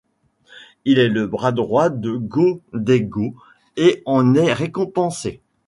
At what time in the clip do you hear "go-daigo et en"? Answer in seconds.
2.17-4.33